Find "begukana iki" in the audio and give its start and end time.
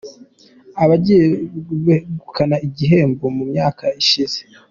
1.85-2.69